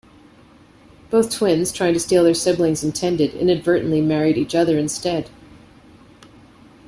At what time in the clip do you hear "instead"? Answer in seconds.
4.79-5.29